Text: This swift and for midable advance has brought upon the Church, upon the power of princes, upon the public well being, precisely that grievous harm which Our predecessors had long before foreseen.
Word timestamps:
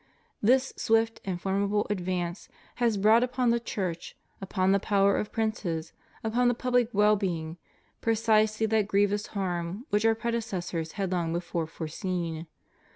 This 0.41 0.73
swift 0.77 1.21
and 1.25 1.39
for 1.39 1.51
midable 1.51 1.85
advance 1.91 2.49
has 2.77 2.97
brought 2.97 3.21
upon 3.23 3.51
the 3.51 3.59
Church, 3.59 4.17
upon 4.41 4.71
the 4.71 4.79
power 4.79 5.15
of 5.15 5.31
princes, 5.31 5.93
upon 6.23 6.47
the 6.47 6.55
public 6.55 6.89
well 6.91 7.15
being, 7.15 7.57
precisely 8.01 8.65
that 8.65 8.87
grievous 8.87 9.27
harm 9.27 9.85
which 9.91 10.03
Our 10.03 10.15
predecessors 10.15 10.93
had 10.93 11.11
long 11.11 11.31
before 11.33 11.67
foreseen. 11.67 12.47